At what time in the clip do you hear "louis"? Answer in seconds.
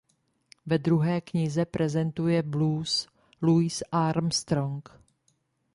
3.41-3.83